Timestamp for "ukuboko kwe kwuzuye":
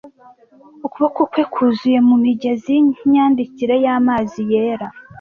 0.85-1.99